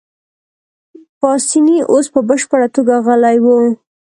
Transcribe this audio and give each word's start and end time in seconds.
پاسیني 1.19 1.77
اوس 1.91 2.05
په 2.13 2.19
بشپړه 2.29 2.67
توګه 2.75 2.93
غلی 3.05 3.37
وو. 3.43 3.57